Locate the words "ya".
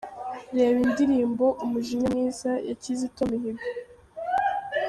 2.67-2.75